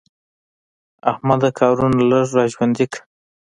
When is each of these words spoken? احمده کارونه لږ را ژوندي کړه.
احمده 1.11 1.49
کارونه 1.59 1.99
لږ 2.09 2.27
را 2.35 2.43
ژوندي 2.53 2.85
کړه. 2.91 3.01